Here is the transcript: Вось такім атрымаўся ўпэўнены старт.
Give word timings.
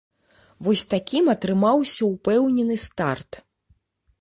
Вось 0.67 0.81
такім 0.93 1.29
атрымаўся 1.33 2.01
ўпэўнены 2.09 2.79
старт. 2.87 3.41